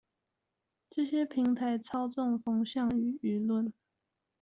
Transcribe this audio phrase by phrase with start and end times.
[0.89, 3.71] 這些平台操縱風向與輿論